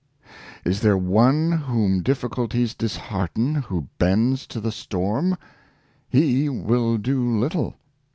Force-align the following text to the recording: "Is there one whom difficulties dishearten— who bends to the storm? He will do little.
"Is 0.65 0.79
there 0.81 0.97
one 0.97 1.51
whom 1.51 2.01
difficulties 2.01 2.73
dishearten— 2.73 3.53
who 3.69 3.87
bends 3.99 4.47
to 4.47 4.59
the 4.59 4.71
storm? 4.71 5.37
He 6.09 6.49
will 6.49 6.97
do 6.97 7.23
little. 7.23 7.75